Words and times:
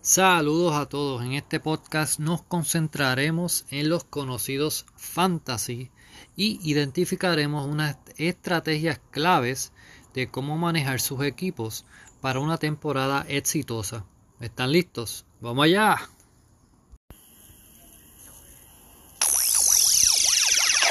Saludos 0.00 0.74
a 0.76 0.86
todos. 0.86 1.22
En 1.24 1.32
este 1.32 1.60
podcast 1.60 2.20
nos 2.20 2.42
concentraremos 2.42 3.66
en 3.70 3.88
los 3.88 4.04
conocidos 4.04 4.86
fantasy 4.96 5.90
y 6.36 6.60
identificaremos 6.62 7.66
unas 7.66 7.98
estrategias 8.16 9.00
claves 9.10 9.72
de 10.14 10.30
cómo 10.30 10.56
manejar 10.58 11.00
sus 11.00 11.24
equipos 11.24 11.86
para 12.20 12.40
una 12.40 12.56
temporada 12.56 13.26
exitosa. 13.28 14.04
¿Están 14.40 14.72
listos? 14.72 15.26
¡Vamos 15.40 15.64
allá! 15.64 16.15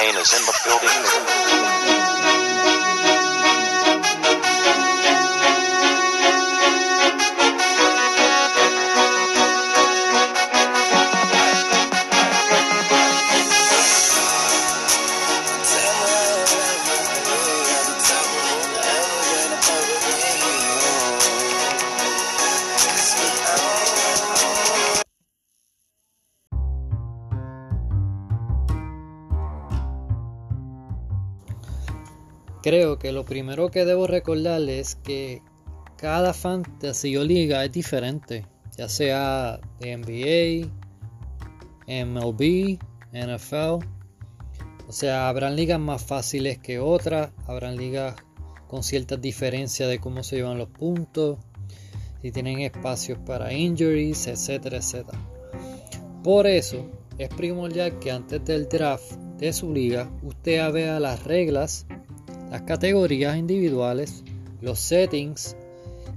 Kane 0.06 0.18
is 0.18 0.34
in 0.34 0.46
the 0.46 0.54
building. 0.66 1.45
Creo 32.66 32.98
que 32.98 33.12
lo 33.12 33.26
primero 33.26 33.70
que 33.70 33.86
debo 33.86 34.08
recordarles 34.08 34.80
es 34.80 34.96
que 34.96 35.44
cada 35.98 36.34
fantasy 36.34 37.16
o 37.16 37.24
liga 37.24 37.64
es 37.64 37.72
diferente, 37.72 38.48
ya 38.76 38.90
sea 38.90 39.60
de 39.80 39.96
NBA, 39.96 40.68
MLB, 41.86 42.80
NFL. 43.14 43.86
O 44.88 44.92
sea, 44.92 45.30
habrán 45.30 45.56
ligas 45.56 45.80
más 45.80 46.04
fáciles 46.04 46.58
que 46.58 46.80
otras, 46.80 47.30
habrán 47.46 47.78
ligas 47.78 48.16
con 48.68 48.82
ciertas 48.82 49.22
diferencias 49.22 49.88
de 49.88 50.00
cómo 50.00 50.24
se 50.24 50.38
llevan 50.38 50.58
los 50.58 50.70
puntos, 50.70 51.38
si 52.24 52.32
tienen 52.32 52.62
espacios 52.62 53.20
para 53.28 53.54
injuries, 53.54 54.26
etcétera, 54.26 54.78
etcétera. 54.78 55.20
Por 56.24 56.48
eso 56.48 56.90
es 57.20 57.30
primordial 57.30 58.00
que 58.00 58.10
antes 58.10 58.44
del 58.44 58.68
draft 58.68 59.12
de 59.38 59.54
su 59.54 59.72
liga 59.72 60.10
usted 60.24 60.72
vea 60.72 61.00
las 61.00 61.26
reglas 61.26 61.86
las 62.56 62.62
categorías 62.62 63.36
individuales, 63.36 64.24
los 64.62 64.80
settings 64.80 65.58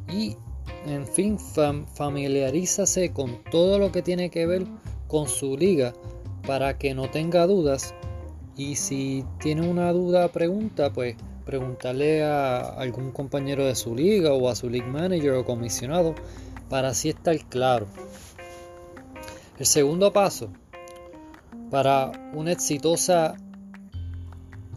y 0.09 0.37
en 0.87 1.05
fin 1.05 1.37
familiarízase 1.37 3.13
con 3.13 3.43
todo 3.51 3.81
lo 3.81 3.91
que 3.91 4.03
tiene 4.03 4.31
que 4.31 4.47
ver 4.47 4.65
con 5.09 5.27
su 5.27 5.57
liga 5.57 5.95
para 6.47 6.79
que 6.79 6.95
no 6.95 7.11
tenga 7.11 7.45
dudas 7.49 7.93
y 8.57 8.77
si 8.77 9.25
tiene 9.41 9.69
una 9.69 9.93
duda 9.93 10.29
pregunta 10.29 10.93
pues 10.93 11.17
preguntarle 11.45 12.23
a 12.23 12.61
algún 12.61 13.11
compañero 13.11 13.67
de 13.67 13.75
su 13.75 13.97
liga 13.97 14.33
o 14.33 14.49
a 14.49 14.55
su 14.55 14.71
league 14.71 14.87
manager 14.87 15.33
o 15.33 15.45
comisionado 15.45 16.15
para 16.69 16.91
así 16.91 17.09
estar 17.09 17.37
claro. 17.49 17.89
El 19.59 19.67
segundo 19.67 20.13
paso 20.13 20.51
para 21.69 22.13
una 22.33 22.53
exitosa 22.53 23.35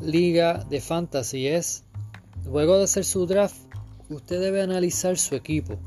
liga 0.02 0.66
de 0.70 0.82
fantasy 0.82 1.48
es, 1.48 1.84
luego 2.46 2.78
de 2.78 2.86
hacer 2.86 3.06
su 3.06 3.26
draft, 3.26 3.56
usted 4.10 4.40
debe 4.40 4.62
analizar 4.62 5.18
su 5.18 5.36
equipo. 5.36 5.78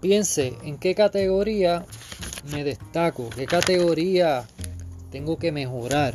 Piense 0.00 0.56
en 0.64 0.78
qué 0.78 0.94
categoría 0.94 1.86
me 2.50 2.64
destaco, 2.64 3.28
qué 3.30 3.46
categoría 3.46 4.44
tengo 5.10 5.38
que 5.38 5.52
mejorar, 5.52 6.14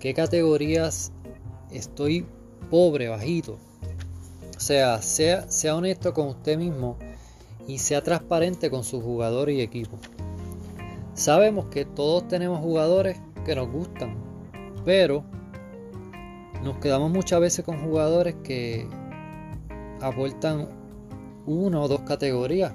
qué 0.00 0.14
categorías 0.14 1.12
estoy 1.70 2.26
pobre, 2.70 3.08
bajito. 3.08 3.58
O 4.56 4.60
sea, 4.60 5.00
sea, 5.02 5.48
sea 5.50 5.76
honesto 5.76 6.12
con 6.12 6.28
usted 6.28 6.58
mismo 6.58 6.98
y 7.66 7.78
sea 7.78 8.02
transparente 8.02 8.70
con 8.70 8.82
su 8.82 9.00
jugador 9.00 9.50
y 9.50 9.60
equipo. 9.60 9.98
Sabemos 11.14 11.66
que 11.66 11.84
todos 11.84 12.26
tenemos 12.28 12.60
jugadores 12.60 13.20
que 13.44 13.54
nos 13.54 13.70
gustan, 13.70 14.16
pero 14.84 15.24
nos 16.62 16.78
quedamos 16.78 17.10
muchas 17.10 17.40
veces 17.40 17.64
con 17.64 17.78
jugadores 17.80 18.36
que 18.42 18.86
aportan 20.00 20.68
una 21.46 21.80
o 21.80 21.88
dos 21.88 22.00
categorías. 22.02 22.74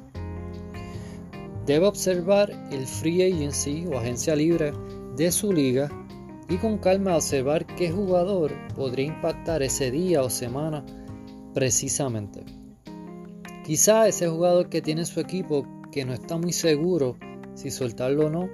Debe 1.65 1.87
observar 1.87 2.51
el 2.71 2.85
free 2.85 3.23
agency 3.23 3.85
o 3.87 3.97
agencia 3.97 4.35
libre 4.35 4.73
de 5.15 5.31
su 5.31 5.51
liga 5.51 5.89
y 6.49 6.57
con 6.57 6.77
calma 6.77 7.15
observar 7.15 7.65
qué 7.65 7.91
jugador 7.91 8.53
podría 8.75 9.07
impactar 9.07 9.63
ese 9.63 9.89
día 9.89 10.21
o 10.21 10.29
semana 10.29 10.85
precisamente. 11.53 12.43
Quizá 13.63 14.07
ese 14.07 14.27
jugador 14.27 14.69
que 14.69 14.81
tiene 14.81 15.05
su 15.05 15.19
equipo 15.19 15.65
que 15.91 16.05
no 16.05 16.13
está 16.13 16.37
muy 16.37 16.53
seguro 16.53 17.17
si 17.55 17.71
soltarlo 17.71 18.27
o 18.27 18.29
no, 18.29 18.49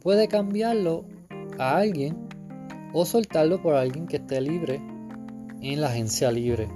puede 0.00 0.28
cambiarlo 0.28 1.04
a 1.58 1.76
alguien 1.76 2.25
o 2.92 3.04
soltarlo 3.04 3.60
por 3.62 3.74
alguien 3.74 4.06
que 4.06 4.16
esté 4.16 4.40
libre 4.40 4.80
en 5.60 5.80
la 5.80 5.88
agencia 5.88 6.30
libre. 6.30 6.68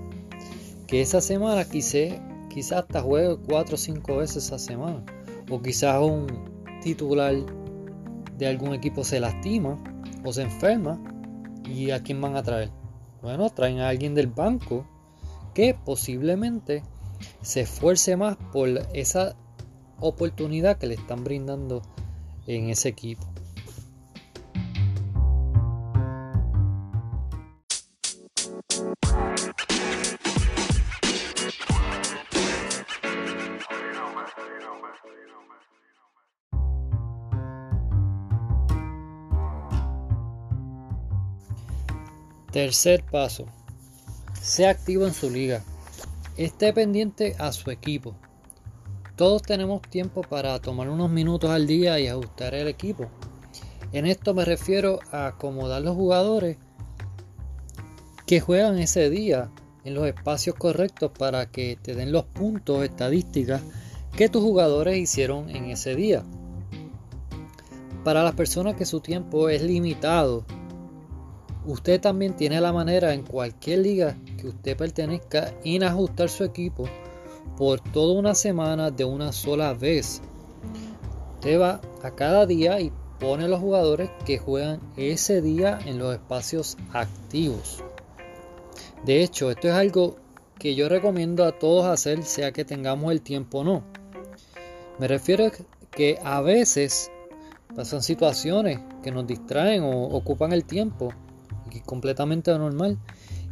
Que 0.86 1.00
esa 1.00 1.20
semana 1.20 1.64
quizás 1.64 2.72
hasta 2.72 3.00
juegue 3.00 3.38
4 3.46 3.74
o 3.74 3.78
5 3.78 4.16
veces 4.16 4.44
esa 4.44 4.58
semana. 4.58 5.04
O 5.50 5.60
quizás 5.62 6.00
un 6.02 6.26
titular 6.82 7.34
de 8.38 8.46
algún 8.46 8.74
equipo 8.74 9.04
se 9.04 9.20
lastima 9.20 9.82
o 10.24 10.32
se 10.32 10.42
enferma. 10.42 11.00
¿Y 11.64 11.90
a 11.90 12.02
quién 12.02 12.20
van 12.20 12.36
a 12.36 12.42
traer? 12.42 12.70
Bueno, 13.22 13.48
traen 13.50 13.78
a 13.78 13.88
alguien 13.88 14.14
del 14.14 14.26
banco 14.26 14.86
que 15.54 15.74
posiblemente 15.74 16.82
se 17.42 17.60
esfuerce 17.60 18.16
más 18.16 18.36
por 18.52 18.68
esa 18.94 19.36
oportunidad 20.00 20.78
que 20.78 20.86
le 20.86 20.94
están 20.94 21.22
brindando 21.22 21.82
en 22.46 22.70
ese 22.70 22.88
equipo. 22.88 23.26
Tercer 42.52 43.04
paso. 43.04 43.46
Sea 44.42 44.70
activo 44.70 45.06
en 45.06 45.14
su 45.14 45.30
liga. 45.30 45.62
Esté 46.36 46.72
pendiente 46.72 47.36
a 47.38 47.52
su 47.52 47.70
equipo. 47.70 48.16
Todos 49.14 49.42
tenemos 49.42 49.82
tiempo 49.82 50.22
para 50.22 50.58
tomar 50.58 50.88
unos 50.88 51.10
minutos 51.10 51.50
al 51.50 51.68
día 51.68 52.00
y 52.00 52.08
ajustar 52.08 52.54
el 52.54 52.66
equipo. 52.66 53.08
En 53.92 54.04
esto 54.06 54.34
me 54.34 54.44
refiero 54.44 54.98
a 55.12 55.28
acomodar 55.28 55.82
los 55.82 55.94
jugadores 55.94 56.56
que 58.26 58.40
juegan 58.40 58.78
ese 58.78 59.10
día 59.10 59.50
en 59.84 59.94
los 59.94 60.08
espacios 60.08 60.56
correctos 60.56 61.12
para 61.16 61.46
que 61.46 61.78
te 61.80 61.94
den 61.94 62.10
los 62.10 62.24
puntos 62.24 62.82
estadísticas 62.82 63.62
que 64.16 64.28
tus 64.28 64.42
jugadores 64.42 64.98
hicieron 64.98 65.50
en 65.50 65.66
ese 65.66 65.94
día. 65.94 66.24
Para 68.02 68.24
las 68.24 68.34
personas 68.34 68.74
que 68.74 68.86
su 68.86 69.00
tiempo 69.00 69.48
es 69.48 69.62
limitado 69.62 70.44
Usted 71.66 72.00
también 72.00 72.34
tiene 72.34 72.60
la 72.60 72.72
manera 72.72 73.12
en 73.12 73.22
cualquier 73.22 73.80
liga 73.80 74.16
que 74.38 74.48
usted 74.48 74.76
pertenezca 74.76 75.52
en 75.62 75.82
ajustar 75.82 76.30
su 76.30 76.44
equipo 76.44 76.88
por 77.56 77.80
toda 77.80 78.18
una 78.18 78.34
semana 78.34 78.90
de 78.90 79.04
una 79.04 79.32
sola 79.32 79.74
vez. 79.74 80.22
Usted 81.34 81.60
va 81.60 81.80
a 82.02 82.10
cada 82.12 82.46
día 82.46 82.80
y 82.80 82.92
pone 83.18 83.46
los 83.46 83.60
jugadores 83.60 84.10
que 84.24 84.38
juegan 84.38 84.80
ese 84.96 85.42
día 85.42 85.78
en 85.84 85.98
los 85.98 86.14
espacios 86.14 86.78
activos. 86.92 87.84
De 89.04 89.22
hecho, 89.22 89.50
esto 89.50 89.68
es 89.68 89.74
algo 89.74 90.16
que 90.58 90.74
yo 90.74 90.88
recomiendo 90.88 91.44
a 91.44 91.58
todos 91.58 91.86
hacer, 91.86 92.22
sea 92.22 92.52
que 92.52 92.64
tengamos 92.64 93.12
el 93.12 93.20
tiempo 93.20 93.58
o 93.58 93.64
no. 93.64 93.82
Me 94.98 95.08
refiero 95.08 95.46
a 95.46 95.52
que 95.90 96.18
a 96.22 96.40
veces 96.40 97.10
pasan 97.74 98.02
situaciones 98.02 98.80
que 99.02 99.10
nos 99.10 99.26
distraen 99.26 99.82
o 99.82 100.04
ocupan 100.08 100.52
el 100.52 100.64
tiempo 100.64 101.12
completamente 101.78 102.50
normal 102.58 102.98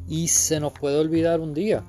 y 0.09 0.29
se 0.29 0.59
nos 0.59 0.73
puede 0.73 0.99
olvidar 0.99 1.39
un 1.39 1.55
día. 1.55 1.85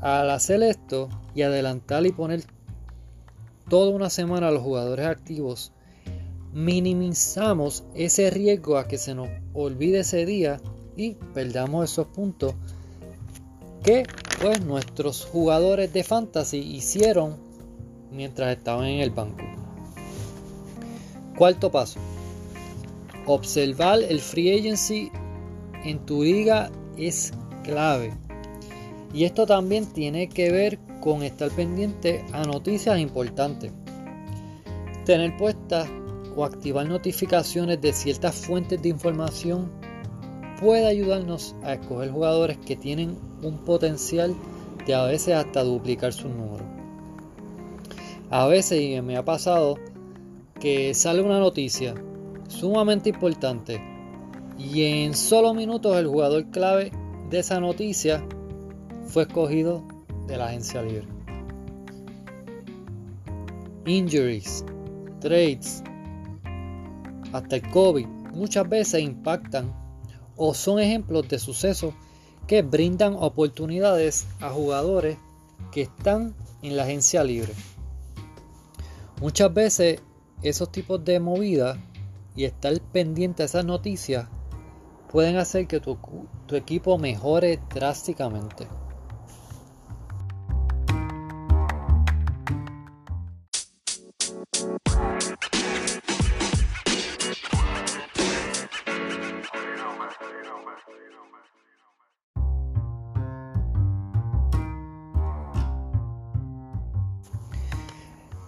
Al 0.00 0.30
hacer 0.30 0.62
esto 0.62 1.08
y 1.34 1.42
adelantar 1.42 2.06
y 2.06 2.12
poner 2.12 2.44
toda 3.68 3.90
una 3.90 4.10
semana 4.10 4.48
a 4.48 4.50
los 4.52 4.62
jugadores 4.62 5.06
activos, 5.06 5.72
minimizamos 6.52 7.82
ese 7.94 8.30
riesgo 8.30 8.78
a 8.78 8.86
que 8.86 8.98
se 8.98 9.14
nos 9.14 9.28
olvide 9.54 10.00
ese 10.00 10.24
día 10.24 10.60
y 10.96 11.14
perdamos 11.34 11.90
esos 11.90 12.06
puntos 12.06 12.54
que 13.82 14.04
pues 14.40 14.64
nuestros 14.64 15.24
jugadores 15.24 15.92
de 15.92 16.04
fantasy 16.04 16.58
hicieron 16.58 17.36
mientras 18.10 18.56
estaban 18.56 18.86
en 18.86 19.00
el 19.00 19.10
banco. 19.10 19.44
Cuarto 21.36 21.70
paso. 21.72 21.98
Observar 23.26 24.00
el 24.02 24.20
free 24.20 24.58
agency 24.58 25.10
en 25.84 25.98
tu 26.04 26.22
liga 26.22 26.70
es 26.98 27.32
clave. 27.62 28.12
Y 29.14 29.24
esto 29.24 29.46
también 29.46 29.86
tiene 29.86 30.28
que 30.28 30.50
ver 30.50 30.78
con 31.00 31.22
estar 31.22 31.50
pendiente 31.50 32.24
a 32.32 32.44
noticias 32.44 32.98
importantes. 32.98 33.72
Tener 35.06 35.36
puestas 35.36 35.88
o 36.36 36.44
activar 36.44 36.86
notificaciones 36.86 37.80
de 37.80 37.92
ciertas 37.92 38.34
fuentes 38.34 38.82
de 38.82 38.88
información 38.88 39.70
puede 40.60 40.86
ayudarnos 40.86 41.54
a 41.62 41.74
escoger 41.74 42.10
jugadores 42.10 42.58
que 42.58 42.76
tienen 42.76 43.16
un 43.42 43.58
potencial 43.64 44.34
de 44.86 44.94
a 44.94 45.04
veces 45.04 45.34
hasta 45.34 45.62
duplicar 45.62 46.12
su 46.12 46.28
número. 46.28 46.64
A 48.30 48.46
veces 48.46 49.02
me 49.02 49.16
ha 49.16 49.24
pasado 49.24 49.78
que 50.60 50.92
sale 50.94 51.22
una 51.22 51.38
noticia 51.38 51.94
sumamente 52.54 53.10
importante 53.10 53.80
y 54.56 54.84
en 54.84 55.14
solo 55.14 55.54
minutos 55.54 55.96
el 55.96 56.06
jugador 56.06 56.50
clave 56.50 56.92
de 57.28 57.40
esa 57.40 57.58
noticia 57.60 58.24
fue 59.06 59.24
escogido 59.24 59.82
de 60.26 60.36
la 60.36 60.46
agencia 60.46 60.82
libre. 60.82 61.08
Injuries, 63.86 64.64
trades, 65.20 65.82
hasta 67.32 67.56
el 67.56 67.70
COVID 67.70 68.06
muchas 68.32 68.68
veces 68.68 69.02
impactan 69.02 69.72
o 70.36 70.54
son 70.54 70.78
ejemplos 70.78 71.28
de 71.28 71.38
sucesos 71.38 71.92
que 72.46 72.62
brindan 72.62 73.14
oportunidades 73.14 74.26
a 74.40 74.50
jugadores 74.50 75.18
que 75.72 75.82
están 75.82 76.34
en 76.62 76.76
la 76.76 76.84
agencia 76.84 77.24
libre. 77.24 77.52
Muchas 79.20 79.52
veces 79.52 80.00
esos 80.42 80.70
tipos 80.70 81.04
de 81.04 81.20
movidas 81.20 81.78
y 82.34 82.44
estar 82.44 82.78
pendiente 82.92 83.42
a 83.42 83.46
esas 83.46 83.64
noticias 83.64 84.28
pueden 85.10 85.36
hacer 85.36 85.66
que 85.66 85.80
tu, 85.80 85.98
tu 86.46 86.56
equipo 86.56 86.98
mejore 86.98 87.60
drásticamente. 87.72 88.66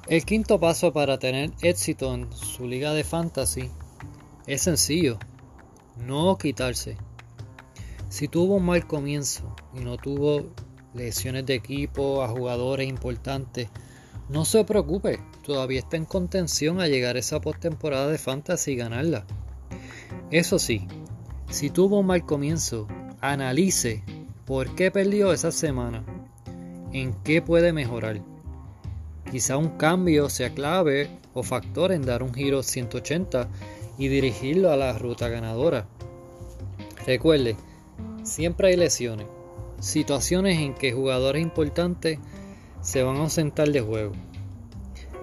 El 0.08 0.24
quinto 0.24 0.60
paso 0.60 0.92
para 0.92 1.18
tener 1.18 1.50
éxito 1.62 2.14
en 2.14 2.32
su 2.32 2.68
liga 2.68 2.92
de 2.92 3.02
fantasy 3.02 3.70
es 4.46 4.62
sencillo, 4.62 5.18
no 5.96 6.38
quitarse. 6.38 6.96
Si 8.08 8.28
tuvo 8.28 8.54
un 8.54 8.66
mal 8.66 8.86
comienzo 8.86 9.56
y 9.74 9.80
no 9.80 9.96
tuvo 9.96 10.46
lesiones 10.94 11.44
de 11.46 11.54
equipo 11.54 12.22
a 12.22 12.28
jugadores 12.28 12.88
importantes, 12.88 13.68
no 14.28 14.44
se 14.44 14.64
preocupe, 14.64 15.18
todavía 15.44 15.80
está 15.80 15.96
en 15.96 16.04
contención 16.04 16.80
a 16.80 16.86
llegar 16.86 17.16
a 17.16 17.18
esa 17.18 17.40
postemporada 17.40 18.06
de 18.06 18.18
fantasy 18.18 18.72
y 18.72 18.76
ganarla. 18.76 19.26
Eso 20.30 20.60
sí, 20.60 20.86
si 21.50 21.68
tuvo 21.68 21.98
un 21.98 22.06
mal 22.06 22.24
comienzo, 22.24 22.86
analice 23.20 24.04
por 24.44 24.72
qué 24.76 24.92
perdió 24.92 25.32
esa 25.32 25.50
semana, 25.50 26.04
en 26.92 27.12
qué 27.24 27.42
puede 27.42 27.72
mejorar 27.72 28.22
Quizá 29.30 29.56
un 29.56 29.70
cambio 29.70 30.28
sea 30.28 30.50
clave 30.50 31.10
o 31.34 31.42
factor 31.42 31.92
en 31.92 32.02
dar 32.02 32.22
un 32.22 32.32
giro 32.32 32.62
180 32.62 33.48
y 33.98 34.08
dirigirlo 34.08 34.70
a 34.70 34.76
la 34.76 34.96
ruta 34.98 35.28
ganadora. 35.28 35.86
Recuerde, 37.06 37.56
siempre 38.22 38.68
hay 38.68 38.76
lesiones, 38.76 39.26
situaciones 39.80 40.58
en 40.58 40.74
que 40.74 40.92
jugadores 40.92 41.42
importantes 41.42 42.18
se 42.80 43.02
van 43.02 43.16
a 43.16 43.20
ausentar 43.20 43.68
de 43.70 43.80
juego. 43.80 44.12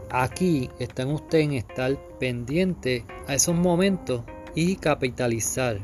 Aquí 0.10 0.70
está 0.80 1.04
en 1.04 1.12
usted 1.12 1.40
en 1.40 1.54
estar 1.54 1.98
pendiente 2.20 3.06
a 3.28 3.36
esos 3.36 3.56
momentos 3.56 4.22
y 4.54 4.76
capitalizar. 4.76 5.80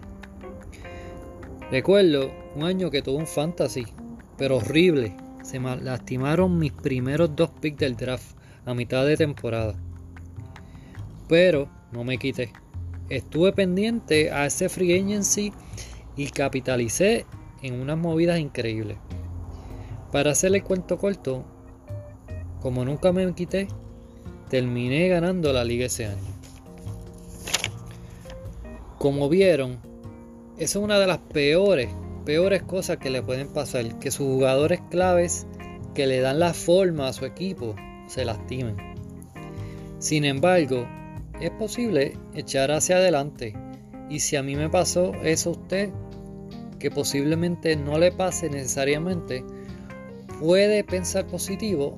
Recuerdo 1.72 2.32
un 2.56 2.64
año 2.64 2.92
que 2.92 3.02
tuve 3.02 3.18
un 3.18 3.28
fantasy, 3.28 3.86
pero 4.38 4.58
horrible, 4.58 5.16
se 5.44 5.60
me 5.60 5.78
lastimaron 5.78 6.58
mis 6.58 6.72
primeros 6.72 7.36
dos 7.36 7.50
picks 7.50 7.80
del 7.80 7.96
draft 7.96 8.38
a 8.66 8.74
mitad 8.74 9.06
de 9.06 9.18
temporada. 9.18 9.76
Pero 11.28 11.70
no 11.92 12.04
me 12.04 12.18
quité. 12.18 12.52
Estuve 13.10 13.54
pendiente 13.54 14.32
a 14.32 14.46
ese 14.46 14.70
free 14.70 14.94
agency 14.94 15.52
y 16.16 16.30
capitalicé 16.30 17.26
en 17.62 17.80
unas 17.82 17.98
movidas 17.98 18.40
increíbles. 18.40 18.98
Para 20.12 20.32
hacerle 20.32 20.62
cuento 20.62 20.98
corto, 20.98 21.46
como 22.62 22.84
nunca 22.86 23.12
me 23.12 23.34
quité, 23.34 23.68
terminé 24.50 25.08
ganando 25.08 25.54
la 25.54 25.64
liga 25.64 25.86
ese 25.86 26.08
año. 26.08 26.40
Como 28.98 29.30
vieron, 29.30 29.80
esa 30.58 30.80
es 30.80 30.84
una 30.84 31.00
de 31.00 31.08
las 31.08 31.20
peores 31.20 31.90
peores 32.20 32.64
cosas 32.64 32.98
que 32.98 33.10
le 33.10 33.22
pueden 33.22 33.52
pasar, 33.52 34.00
que 34.00 34.12
sus 34.12 34.28
jugadores 34.28 34.82
claves 34.90 35.48
que 35.94 36.08
le 36.08 36.20
dan 36.20 36.40
la 36.40 36.54
forma 36.54 37.08
a 37.08 37.14
su 37.14 37.26
equipo 37.26 37.76
se 38.08 38.26
lastimen. 38.26 38.78
Sin 40.00 40.26
embargo, 40.26 40.88
es 41.42 41.52
posible 41.52 42.14
echar 42.34 42.72
hacia 42.72 42.98
adelante 42.98 43.54
y 44.10 44.20
si 44.20 44.36
a 44.36 44.44
mí 44.44 44.56
me 44.56 44.70
pasó 44.70 45.14
eso 45.24 45.50
a 45.50 45.54
usted, 45.54 45.90
que 46.80 46.90
posiblemente 46.90 47.76
no 47.76 47.98
le 47.98 48.12
pase 48.12 48.50
necesariamente, 48.50 49.44
puede 50.40 50.84
pensar 50.84 51.28
positivo 51.28 51.98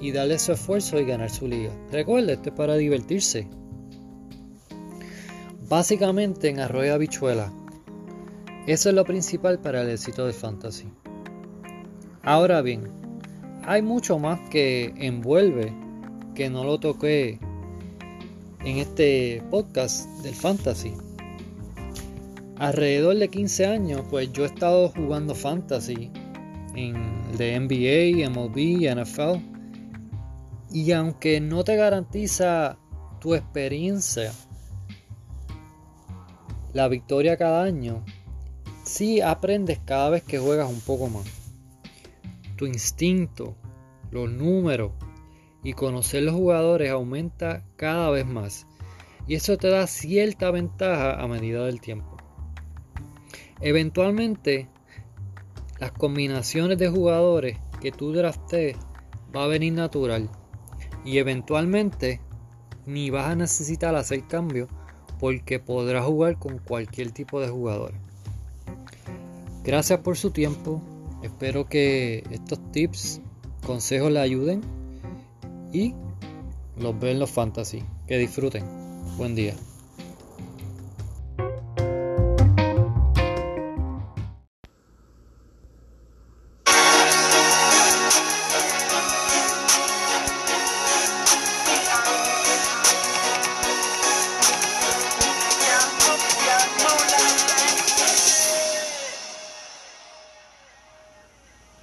y 0.00 0.12
darle 0.12 0.38
su 0.38 0.52
esfuerzo 0.52 0.98
y 0.98 1.04
ganar 1.04 1.30
su 1.30 1.46
liga. 1.46 1.72
Recuerde, 1.92 2.34
esto 2.34 2.48
es 2.48 2.54
para 2.54 2.76
divertirse. 2.76 3.46
Básicamente 5.68 6.48
en 6.48 6.60
Arroyo 6.60 6.94
Habichuela 6.94 7.52
eso 8.66 8.88
es 8.88 8.94
lo 8.94 9.04
principal 9.04 9.58
para 9.58 9.82
el 9.82 9.90
éxito 9.90 10.26
de 10.26 10.32
fantasy. 10.32 10.88
Ahora 12.22 12.62
bien, 12.62 12.90
hay 13.64 13.82
mucho 13.82 14.18
más 14.18 14.40
que 14.48 14.92
envuelve 14.96 15.72
que 16.34 16.48
no 16.48 16.64
lo 16.64 16.78
toqué 16.78 17.38
en 18.64 18.78
este 18.78 19.42
podcast 19.50 20.08
del 20.22 20.34
fantasy. 20.34 20.94
Alrededor 22.58 23.16
de 23.16 23.28
15 23.28 23.66
años, 23.66 24.02
pues 24.10 24.32
yo 24.32 24.44
he 24.44 24.46
estado 24.46 24.88
jugando 24.88 25.34
fantasy 25.34 26.10
en 26.74 26.94
de 27.36 27.58
NBA, 27.58 28.28
MLB, 28.30 28.88
NFL. 28.94 29.40
Y 30.72 30.92
aunque 30.92 31.40
no 31.40 31.64
te 31.64 31.76
garantiza 31.76 32.78
tu 33.20 33.34
experiencia, 33.34 34.32
la 36.72 36.88
victoria 36.88 37.36
cada 37.36 37.62
año, 37.62 38.04
sí 38.84 39.20
aprendes 39.20 39.80
cada 39.84 40.10
vez 40.10 40.22
que 40.22 40.38
juegas 40.38 40.70
un 40.70 40.80
poco 40.80 41.08
más. 41.08 41.24
Tu 42.56 42.66
instinto, 42.66 43.56
los 44.10 44.30
números 44.30 44.92
y 45.62 45.72
conocer 45.72 46.22
los 46.22 46.34
jugadores 46.34 46.90
aumenta 46.90 47.64
cada 47.76 48.10
vez 48.10 48.26
más. 48.26 48.66
Y 49.26 49.34
eso 49.34 49.56
te 49.56 49.68
da 49.70 49.86
cierta 49.86 50.50
ventaja 50.50 51.20
a 51.20 51.26
medida 51.26 51.64
del 51.64 51.80
tiempo. 51.80 52.16
Eventualmente, 53.60 54.68
las 55.78 55.92
combinaciones 55.92 56.78
de 56.78 56.90
jugadores 56.90 57.58
que 57.80 57.90
tú 57.90 58.12
draftes 58.12 58.76
va 59.34 59.44
a 59.44 59.48
venir 59.48 59.72
natural. 59.72 60.30
Y 61.04 61.18
eventualmente 61.18 62.20
ni 62.86 63.08
vas 63.08 63.30
a 63.30 63.36
necesitar 63.36 63.94
hacer 63.94 64.26
cambio 64.26 64.68
porque 65.18 65.58
podrás 65.58 66.04
jugar 66.04 66.38
con 66.38 66.58
cualquier 66.58 67.12
tipo 67.12 67.40
de 67.40 67.48
jugador. 67.48 67.94
Gracias 69.64 70.00
por 70.00 70.18
su 70.18 70.30
tiempo. 70.30 70.82
Espero 71.22 71.66
que 71.66 72.22
estos 72.30 72.60
tips, 72.70 73.22
consejos 73.66 74.12
le 74.12 74.20
ayuden 74.20 74.60
y 75.72 75.94
los 76.76 76.98
ven 77.00 77.18
los 77.18 77.30
fantasy. 77.30 77.82
Que 78.06 78.18
disfruten. 78.18 78.62
Buen 79.16 79.34
día. 79.34 79.54